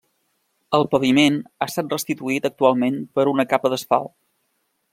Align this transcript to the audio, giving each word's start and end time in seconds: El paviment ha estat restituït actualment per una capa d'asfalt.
El 0.77 0.85
paviment 0.93 1.35
ha 1.59 1.67
estat 1.71 1.93
restituït 1.95 2.47
actualment 2.51 2.97
per 3.19 3.27
una 3.35 3.47
capa 3.53 3.73
d'asfalt. 3.75 4.13